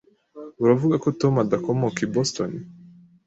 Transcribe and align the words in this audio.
Uravuga 0.63 0.95
ko 1.03 1.07
Tom 1.19 1.33
adakomoka 1.45 1.99
i 2.05 2.11
Boston? 2.13 2.51